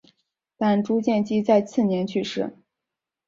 [0.57, 2.57] 但朱见济在次年去世。